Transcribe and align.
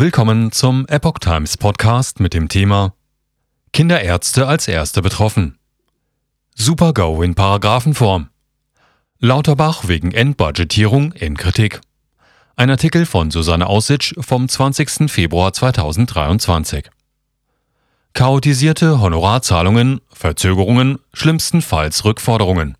Willkommen 0.00 0.50
zum 0.50 0.86
Epoch 0.88 1.18
Times 1.18 1.58
Podcast 1.58 2.20
mit 2.20 2.32
dem 2.32 2.48
Thema 2.48 2.94
Kinderärzte 3.74 4.46
als 4.46 4.66
Erste 4.66 5.02
betroffen. 5.02 5.58
Super-GAU 6.54 7.20
in 7.20 7.34
Paragraphenform. 7.34 8.30
Lauterbach 9.18 9.88
wegen 9.88 10.12
Endbudgetierung 10.12 11.12
in 11.12 11.36
Kritik. 11.36 11.82
Ein 12.56 12.70
Artikel 12.70 13.04
von 13.04 13.30
Susanne 13.30 13.66
Aussitsch 13.66 14.14
vom 14.18 14.48
20. 14.48 15.10
Februar 15.12 15.52
2023. 15.52 16.88
Chaotisierte 18.14 19.02
Honorarzahlungen, 19.02 20.00
Verzögerungen, 20.08 20.98
schlimmstenfalls 21.12 22.06
Rückforderungen. 22.06 22.74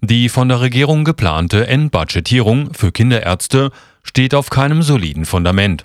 Die 0.00 0.28
von 0.28 0.48
der 0.48 0.60
Regierung 0.60 1.04
geplante 1.04 1.68
Endbudgetierung 1.68 2.74
für 2.74 2.90
Kinderärzte 2.90 3.70
steht 4.02 4.34
auf 4.34 4.50
keinem 4.50 4.82
soliden 4.82 5.26
Fundament. 5.26 5.84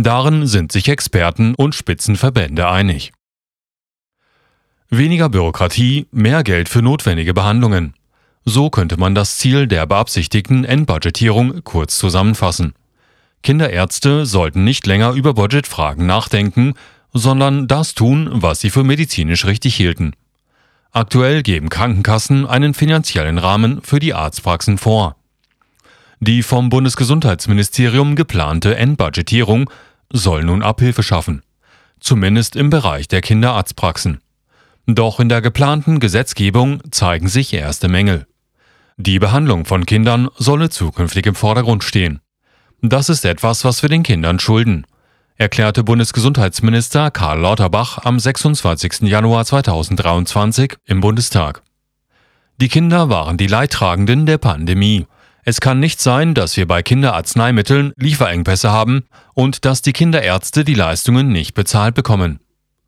Darin 0.00 0.46
sind 0.46 0.70
sich 0.70 0.88
Experten 0.88 1.56
und 1.56 1.74
Spitzenverbände 1.74 2.68
einig. 2.68 3.10
Weniger 4.90 5.28
Bürokratie, 5.28 6.06
mehr 6.12 6.44
Geld 6.44 6.68
für 6.68 6.82
notwendige 6.82 7.34
Behandlungen. 7.34 7.94
So 8.44 8.70
könnte 8.70 8.96
man 8.96 9.16
das 9.16 9.38
Ziel 9.38 9.66
der 9.66 9.86
beabsichtigten 9.86 10.64
Endbudgetierung 10.64 11.64
kurz 11.64 11.98
zusammenfassen. 11.98 12.74
Kinderärzte 13.42 14.24
sollten 14.24 14.62
nicht 14.62 14.86
länger 14.86 15.14
über 15.14 15.34
Budgetfragen 15.34 16.06
nachdenken, 16.06 16.74
sondern 17.12 17.66
das 17.66 17.94
tun, 17.94 18.30
was 18.32 18.60
sie 18.60 18.70
für 18.70 18.84
medizinisch 18.84 19.46
richtig 19.46 19.74
hielten. 19.74 20.12
Aktuell 20.92 21.42
geben 21.42 21.70
Krankenkassen 21.70 22.46
einen 22.46 22.72
finanziellen 22.72 23.38
Rahmen 23.38 23.82
für 23.82 23.98
die 23.98 24.14
Arztpraxen 24.14 24.78
vor. 24.78 25.16
Die 26.20 26.42
vom 26.42 26.68
Bundesgesundheitsministerium 26.68 28.16
geplante 28.16 28.76
Endbudgetierung 28.76 29.70
soll 30.12 30.44
nun 30.44 30.62
Abhilfe 30.62 31.02
schaffen, 31.02 31.42
zumindest 32.00 32.56
im 32.56 32.70
Bereich 32.70 33.08
der 33.08 33.20
Kinderarztpraxen. 33.20 34.20
Doch 34.86 35.20
in 35.20 35.28
der 35.28 35.42
geplanten 35.42 36.00
Gesetzgebung 36.00 36.82
zeigen 36.90 37.28
sich 37.28 37.52
erste 37.52 37.88
Mängel. 37.88 38.26
Die 38.96 39.18
Behandlung 39.18 39.64
von 39.64 39.86
Kindern 39.86 40.28
solle 40.36 40.70
zukünftig 40.70 41.26
im 41.26 41.34
Vordergrund 41.34 41.84
stehen. 41.84 42.20
Das 42.80 43.08
ist 43.08 43.24
etwas, 43.24 43.64
was 43.64 43.82
wir 43.82 43.88
den 43.88 44.02
Kindern 44.02 44.38
schulden, 44.38 44.86
erklärte 45.36 45.84
Bundesgesundheitsminister 45.84 47.10
Karl 47.10 47.40
Lauterbach 47.40 47.98
am 48.04 48.18
26. 48.18 49.02
Januar 49.02 49.44
2023 49.44 50.76
im 50.86 51.00
Bundestag. 51.00 51.62
Die 52.60 52.68
Kinder 52.68 53.08
waren 53.08 53.36
die 53.36 53.46
Leidtragenden 53.46 54.26
der 54.26 54.38
Pandemie 54.38 55.06
es 55.48 55.62
kann 55.62 55.80
nicht 55.80 55.98
sein, 55.98 56.34
dass 56.34 56.58
wir 56.58 56.68
bei 56.68 56.82
Kinderarzneimitteln 56.82 57.94
Lieferengpässe 57.96 58.70
haben 58.70 59.06
und 59.32 59.64
dass 59.64 59.80
die 59.80 59.94
Kinderärzte 59.94 60.62
die 60.62 60.74
Leistungen 60.74 61.28
nicht 61.28 61.54
bezahlt 61.54 61.94
bekommen. 61.94 62.40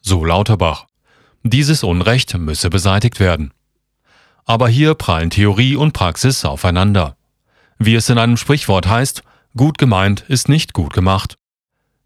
So 0.02 0.26
Lauterbach. 0.26 0.84
Dieses 1.42 1.82
Unrecht 1.82 2.36
müsse 2.36 2.68
beseitigt 2.68 3.18
werden. 3.18 3.54
Aber 4.44 4.68
hier 4.68 4.92
prallen 4.92 5.30
Theorie 5.30 5.74
und 5.74 5.94
Praxis 5.94 6.44
aufeinander. 6.44 7.16
Wie 7.78 7.94
es 7.94 8.10
in 8.10 8.18
einem 8.18 8.36
Sprichwort 8.36 8.86
heißt, 8.86 9.22
gut 9.56 9.78
gemeint 9.78 10.26
ist 10.28 10.50
nicht 10.50 10.74
gut 10.74 10.92
gemacht. 10.92 11.36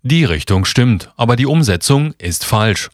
Die 0.02 0.22
Richtung 0.22 0.66
stimmt, 0.66 1.10
aber 1.16 1.34
die 1.34 1.46
Umsetzung 1.46 2.14
ist 2.18 2.44
falsch, 2.44 2.90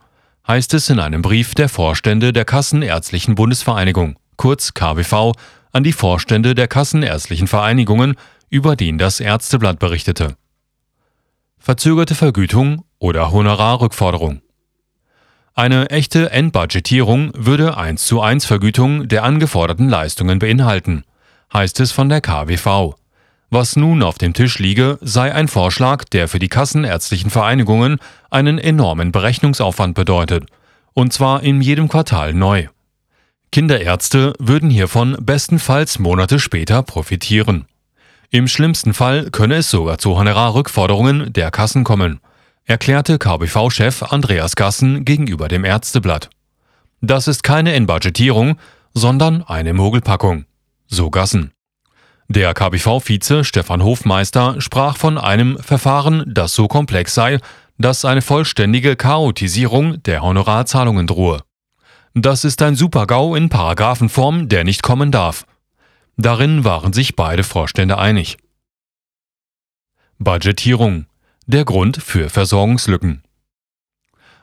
heißt 0.48 0.72
es 0.72 0.88
in 0.88 0.98
einem 0.98 1.20
Brief 1.20 1.54
der 1.54 1.68
Vorstände 1.68 2.32
der 2.32 2.46
Kassenärztlichen 2.46 3.34
Bundesvereinigung, 3.34 4.18
kurz 4.36 4.72
KWV, 4.72 5.34
an 5.72 5.82
die 5.82 5.92
Vorstände 5.92 6.54
der 6.54 6.68
kassenärztlichen 6.68 7.46
Vereinigungen, 7.46 8.16
über 8.48 8.76
den 8.76 8.98
das 8.98 9.20
Ärzteblatt 9.20 9.78
berichtete. 9.78 10.36
Verzögerte 11.58 12.14
Vergütung 12.14 12.84
oder 12.98 13.30
Honorarrückforderung. 13.30 14.42
Eine 15.54 15.90
echte 15.90 16.30
Endbudgetierung 16.30 17.32
würde 17.36 17.76
1 17.76 18.06
zu 18.06 18.20
1 18.20 18.46
Vergütung 18.46 19.08
der 19.08 19.24
angeforderten 19.24 19.88
Leistungen 19.88 20.38
beinhalten, 20.38 21.04
heißt 21.52 21.80
es 21.80 21.92
von 21.92 22.08
der 22.08 22.20
KWV. 22.20 22.94
Was 23.50 23.74
nun 23.74 24.02
auf 24.02 24.16
dem 24.16 24.32
Tisch 24.32 24.58
liege, 24.58 24.98
sei 25.00 25.34
ein 25.34 25.48
Vorschlag, 25.48 26.04
der 26.04 26.28
für 26.28 26.38
die 26.38 26.48
kassenärztlichen 26.48 27.30
Vereinigungen 27.30 27.98
einen 28.30 28.58
enormen 28.58 29.10
Berechnungsaufwand 29.10 29.94
bedeutet, 29.94 30.46
und 30.94 31.12
zwar 31.12 31.42
in 31.42 31.60
jedem 31.60 31.88
Quartal 31.88 32.32
neu. 32.32 32.68
Kinderärzte 33.52 34.32
würden 34.38 34.70
hiervon 34.70 35.16
bestenfalls 35.20 35.98
Monate 35.98 36.38
später 36.38 36.82
profitieren. 36.82 37.66
Im 38.30 38.46
schlimmsten 38.46 38.94
Fall 38.94 39.30
könne 39.30 39.56
es 39.56 39.70
sogar 39.70 39.98
zu 39.98 40.16
Honorarrückforderungen 40.16 41.32
der 41.32 41.50
Kassen 41.50 41.82
kommen, 41.82 42.20
erklärte 42.64 43.18
KBV-Chef 43.18 44.04
Andreas 44.04 44.54
Gassen 44.54 45.04
gegenüber 45.04 45.48
dem 45.48 45.64
Ärzteblatt. 45.64 46.30
Das 47.00 47.26
ist 47.26 47.42
keine 47.42 47.72
Endbudgetierung, 47.72 48.56
sondern 48.94 49.42
eine 49.42 49.72
Mogelpackung, 49.72 50.44
so 50.86 51.10
Gassen. 51.10 51.50
Der 52.28 52.54
KBV-Vize 52.54 53.42
Stefan 53.42 53.82
Hofmeister 53.82 54.60
sprach 54.60 54.96
von 54.96 55.18
einem 55.18 55.58
Verfahren, 55.58 56.22
das 56.28 56.54
so 56.54 56.68
komplex 56.68 57.14
sei, 57.14 57.40
dass 57.78 58.04
eine 58.04 58.22
vollständige 58.22 58.94
Chaotisierung 58.94 60.00
der 60.04 60.22
Honorarzahlungen 60.22 61.08
drohe. 61.08 61.42
Das 62.14 62.44
ist 62.44 62.60
ein 62.62 62.74
Supergau 62.74 63.36
in 63.36 63.48
Paragraphenform, 63.48 64.48
der 64.48 64.64
nicht 64.64 64.82
kommen 64.82 65.12
darf. 65.12 65.46
Darin 66.16 66.64
waren 66.64 66.92
sich 66.92 67.14
beide 67.14 67.44
Vorstände 67.44 67.98
einig. 67.98 68.36
Budgetierung. 70.18 71.06
Der 71.46 71.64
Grund 71.64 71.96
für 71.96 72.28
Versorgungslücken. 72.28 73.22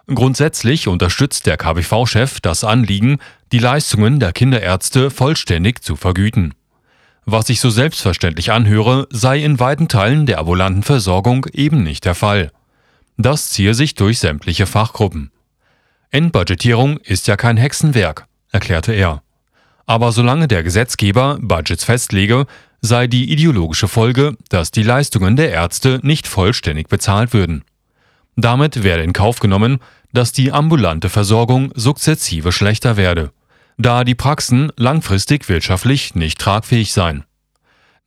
Grundsätzlich 0.08 0.88
unterstützt 0.88 1.46
der 1.46 1.58
KBV-Chef 1.58 2.40
das 2.40 2.64
Anliegen, 2.64 3.18
die 3.52 3.60
Leistungen 3.60 4.20
der 4.22 4.32
Kinderärzte 4.32 5.12
vollständig 5.12 5.84
zu 5.84 5.98
vergüten. 5.98 6.54
Was 7.26 7.48
sich 7.48 7.60
so 7.60 7.70
selbstverständlich 7.70 8.52
anhöre, 8.52 9.08
sei 9.10 9.44
in 9.44 9.60
weiten 9.60 9.90
Teilen 9.90 10.26
der 10.26 10.40
ambulanten 10.40 10.84
Versorgung 10.84 11.46
eben 11.52 11.84
nicht 11.84 12.06
der 12.06 12.16
Fall. 12.16 12.54
Das 13.18 13.50
ziehe 13.50 13.74
sich 13.74 13.96
durch 13.96 14.20
sämtliche 14.20 14.66
Fachgruppen. 14.66 15.32
Endbudgetierung 16.12 16.98
ist 16.98 17.28
ja 17.28 17.36
kein 17.36 17.58
Hexenwerk, 17.58 18.28
erklärte 18.52 18.94
er. 18.94 19.24
Aber 19.86 20.12
solange 20.12 20.48
der 20.48 20.64
Gesetzgeber 20.64 21.38
Budgets 21.42 21.84
festlege, 21.84 22.46
sei 22.82 23.08
die 23.08 23.32
ideologische 23.32 23.88
Folge, 23.88 24.38
dass 24.50 24.72
die 24.72 24.84
Leistungen 24.84 25.36
der 25.36 25.52
Ärzte 25.52 26.00
nicht 26.04 26.28
vollständig 26.28 26.88
bezahlt 26.88 27.34
würden. 27.34 27.64
Damit 28.36 28.84
werde 28.84 29.04
in 29.04 29.14
Kauf 29.14 29.40
genommen, 29.40 29.80
dass 30.14 30.32
die 30.32 30.52
ambulante 30.52 31.10
Versorgung 31.10 31.72
sukzessive 31.76 32.52
schlechter 32.52 32.96
werde, 32.96 33.32
da 33.78 34.04
die 34.04 34.16
Praxen 34.16 34.72
langfristig 34.78 35.50
wirtschaftlich 35.50 36.16
nicht 36.16 36.40
tragfähig 36.40 36.94
seien. 36.94 37.24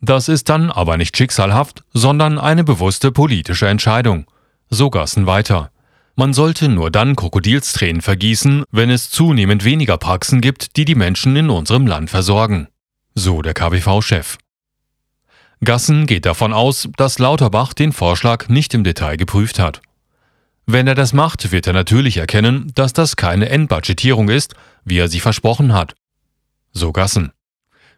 Das 0.00 0.28
ist 0.28 0.48
dann 0.48 0.70
aber 0.70 0.96
nicht 0.96 1.16
schicksalhaft, 1.16 1.84
sondern 1.92 2.38
eine 2.38 2.64
bewusste 2.64 3.12
politische 3.12 3.68
Entscheidung. 3.68 4.26
So 4.70 4.88
Gassen 4.88 5.26
weiter. 5.26 5.70
Man 6.20 6.34
sollte 6.34 6.68
nur 6.68 6.90
dann 6.90 7.16
Krokodilstränen 7.16 8.02
vergießen, 8.02 8.64
wenn 8.70 8.90
es 8.90 9.08
zunehmend 9.08 9.64
weniger 9.64 9.96
Praxen 9.96 10.42
gibt, 10.42 10.76
die 10.76 10.84
die 10.84 10.94
Menschen 10.94 11.34
in 11.34 11.48
unserem 11.48 11.86
Land 11.86 12.10
versorgen. 12.10 12.68
So 13.14 13.40
der 13.40 13.54
KBV-Chef. 13.54 14.36
Gassen 15.64 16.04
geht 16.04 16.26
davon 16.26 16.52
aus, 16.52 16.90
dass 16.98 17.18
Lauterbach 17.18 17.72
den 17.72 17.94
Vorschlag 17.94 18.50
nicht 18.50 18.74
im 18.74 18.84
Detail 18.84 19.16
geprüft 19.16 19.58
hat. 19.58 19.80
Wenn 20.66 20.86
er 20.86 20.94
das 20.94 21.14
macht, 21.14 21.52
wird 21.52 21.66
er 21.66 21.72
natürlich 21.72 22.18
erkennen, 22.18 22.70
dass 22.74 22.92
das 22.92 23.16
keine 23.16 23.48
Endbudgetierung 23.48 24.28
ist, 24.28 24.54
wie 24.84 24.98
er 24.98 25.08
sie 25.08 25.20
versprochen 25.20 25.72
hat. 25.72 25.94
So 26.70 26.92
Gassen. 26.92 27.32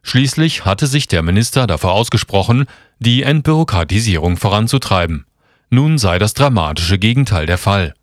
Schließlich 0.05 0.65
hatte 0.65 0.87
sich 0.87 1.09
der 1.09 1.25
Minister 1.25 1.67
dafür 1.67 1.91
ausgesprochen, 1.91 2.67
die 3.01 3.25
Entbürokratisierung 3.25 4.37
voranzutreiben. 4.37 5.27
Nun 5.71 5.99
sei 5.99 6.21
das 6.21 6.35
dramatische 6.35 7.01
Gegenteil 7.01 7.47
der 7.47 7.59
Fall. 7.59 7.95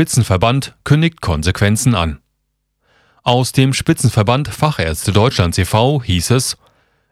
Spitzenverband 0.00 0.76
kündigt 0.84 1.20
Konsequenzen 1.20 1.94
an. 1.94 2.20
Aus 3.22 3.52
dem 3.52 3.72
Spitzenverband 3.72 4.48
Fachärzte 4.48 5.12
Deutschland 5.12 5.58
e.V. 5.58 6.02
hieß 6.02 6.30
es, 6.30 6.56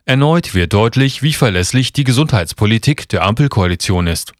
erneut 0.04 0.54
wird 0.54 0.72
deutlich, 0.72 1.22
wie 1.22 1.32
verlässlich 1.32 1.92
die 1.92 2.04
Gesundheitspolitik 2.04 3.08
der 3.08 3.24
Ampelkoalition 3.24 4.06
ist. 4.06 4.32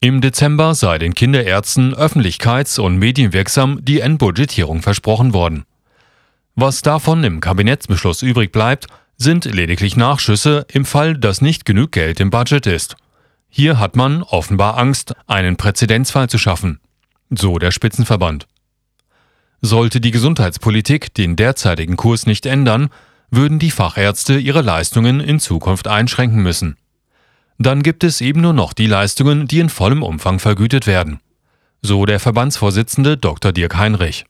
Im 0.00 0.20
Dezember 0.20 0.74
sei 0.74 0.98
den 0.98 1.14
Kinderärzten 1.14 1.94
öffentlichkeits- 1.94 2.80
und 2.80 2.96
medienwirksam 2.96 3.84
die 3.84 4.00
Endbudgetierung 4.00 4.80
versprochen 4.80 5.34
worden. 5.34 5.64
Was 6.54 6.82
davon 6.82 7.24
im 7.24 7.40
Kabinettsbeschluss 7.40 8.22
übrig 8.22 8.52
bleibt, 8.52 8.86
sind 9.16 9.44
lediglich 9.44 9.96
Nachschüsse 9.96 10.66
im 10.72 10.84
Fall, 10.84 11.18
dass 11.18 11.42
nicht 11.42 11.64
genug 11.64 11.92
Geld 11.92 12.20
im 12.20 12.30
Budget 12.30 12.66
ist. 12.66 12.96
Hier 13.48 13.78
hat 13.78 13.96
man 13.96 14.22
offenbar 14.22 14.78
Angst, 14.78 15.14
einen 15.26 15.56
Präzedenzfall 15.56 16.28
zu 16.28 16.38
schaffen 16.38 16.80
so 17.30 17.58
der 17.58 17.70
Spitzenverband. 17.70 18.46
Sollte 19.62 20.00
die 20.00 20.10
Gesundheitspolitik 20.10 21.14
den 21.14 21.36
derzeitigen 21.36 21.96
Kurs 21.96 22.26
nicht 22.26 22.46
ändern, 22.46 22.90
würden 23.30 23.58
die 23.58 23.70
Fachärzte 23.70 24.38
ihre 24.38 24.62
Leistungen 24.62 25.20
in 25.20 25.38
Zukunft 25.38 25.86
einschränken 25.86 26.42
müssen. 26.42 26.76
Dann 27.58 27.82
gibt 27.82 28.04
es 28.04 28.20
eben 28.20 28.40
nur 28.40 28.54
noch 28.54 28.72
die 28.72 28.86
Leistungen, 28.86 29.46
die 29.46 29.60
in 29.60 29.68
vollem 29.68 30.02
Umfang 30.02 30.38
vergütet 30.38 30.86
werden. 30.86 31.20
So 31.82 32.06
der 32.06 32.18
Verbandsvorsitzende 32.18 33.16
Dr. 33.16 33.52
Dirk 33.52 33.76
Heinrich. 33.76 34.24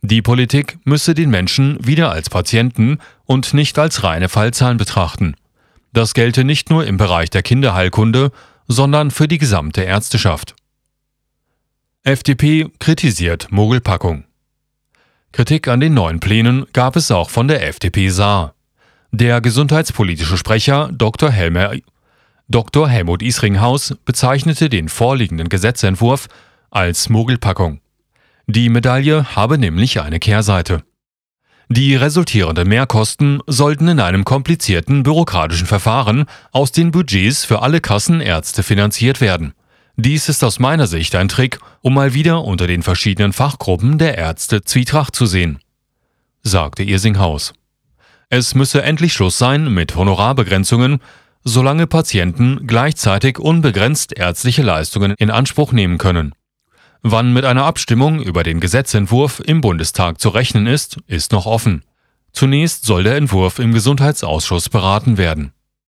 Die 0.00 0.22
Politik 0.22 0.78
müsse 0.84 1.14
den 1.14 1.30
Menschen 1.30 1.78
wieder 1.86 2.10
als 2.10 2.28
Patienten 2.28 2.98
und 3.24 3.54
nicht 3.54 3.78
als 3.78 4.02
reine 4.02 4.28
Fallzahlen 4.28 4.76
betrachten. 4.76 5.36
Das 5.92 6.14
gelte 6.14 6.42
nicht 6.42 6.70
nur 6.70 6.86
im 6.86 6.96
Bereich 6.96 7.30
der 7.30 7.42
Kinderheilkunde, 7.42 8.32
sondern 8.66 9.10
für 9.10 9.28
die 9.28 9.38
gesamte 9.38 9.82
Ärzteschaft. 9.82 10.56
FDP 12.04 12.66
kritisiert 12.80 13.52
Mogelpackung. 13.52 14.24
Kritik 15.30 15.68
an 15.68 15.78
den 15.78 15.94
neuen 15.94 16.18
Plänen 16.18 16.66
gab 16.72 16.96
es 16.96 17.12
auch 17.12 17.30
von 17.30 17.46
der 17.46 17.64
FDP 17.64 18.08
Saar. 18.08 18.56
Der 19.12 19.40
gesundheitspolitische 19.40 20.36
Sprecher 20.36 20.90
Dr. 20.90 21.30
Helmer 21.30 21.76
Dr. 22.48 22.88
Helmut 22.88 23.22
Isringhaus 23.22 23.94
bezeichnete 24.04 24.68
den 24.68 24.88
vorliegenden 24.88 25.48
Gesetzentwurf 25.48 26.26
als 26.72 27.08
Mogelpackung. 27.08 27.80
Die 28.48 28.68
Medaille 28.68 29.36
habe 29.36 29.56
nämlich 29.56 30.00
eine 30.00 30.18
Kehrseite. 30.18 30.82
Die 31.68 31.94
resultierenden 31.94 32.66
Mehrkosten 32.66 33.38
sollten 33.46 33.86
in 33.86 34.00
einem 34.00 34.24
komplizierten 34.24 35.04
bürokratischen 35.04 35.68
Verfahren 35.68 36.24
aus 36.50 36.72
den 36.72 36.90
Budgets 36.90 37.44
für 37.44 37.62
alle 37.62 37.80
Kassenärzte 37.80 38.64
finanziert 38.64 39.20
werden. 39.20 39.54
Dies 39.96 40.28
ist 40.28 40.42
aus 40.42 40.58
meiner 40.58 40.86
Sicht 40.86 41.14
ein 41.14 41.28
Trick, 41.28 41.58
um 41.82 41.94
mal 41.94 42.14
wieder 42.14 42.44
unter 42.44 42.66
den 42.66 42.82
verschiedenen 42.82 43.32
Fachgruppen 43.32 43.98
der 43.98 44.16
Ärzte 44.16 44.62
Zwietracht 44.62 45.14
zu 45.14 45.26
sehen, 45.26 45.58
sagte 46.42 46.82
Irsinghaus. 46.82 47.52
Es 48.30 48.54
müsse 48.54 48.82
endlich 48.82 49.12
Schluss 49.12 49.36
sein 49.36 49.72
mit 49.72 49.94
Honorarbegrenzungen, 49.94 51.00
solange 51.44 51.86
Patienten 51.86 52.66
gleichzeitig 52.66 53.38
unbegrenzt 53.38 54.16
ärztliche 54.16 54.62
Leistungen 54.62 55.14
in 55.18 55.30
Anspruch 55.30 55.72
nehmen 55.72 55.98
können. 55.98 56.34
Wann 57.02 57.34
mit 57.34 57.44
einer 57.44 57.64
Abstimmung 57.64 58.22
über 58.22 58.44
den 58.44 58.60
Gesetzentwurf 58.60 59.42
im 59.44 59.60
Bundestag 59.60 60.20
zu 60.20 60.30
rechnen 60.30 60.66
ist, 60.66 60.98
ist 61.06 61.32
noch 61.32 61.46
offen. 61.46 61.84
Zunächst 62.32 62.86
soll 62.86 63.02
der 63.02 63.16
Entwurf 63.16 63.58
im 63.58 63.72
Gesundheitsausschuss 63.72 64.70
beraten 64.70 65.18
werden. 65.18 65.52